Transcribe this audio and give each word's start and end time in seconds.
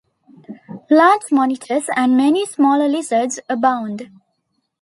Large 0.89 1.31
monitors 1.31 1.83
and 1.95 2.17
many 2.17 2.43
smaller 2.47 2.87
lizards 2.87 3.39
abound. 3.47 4.09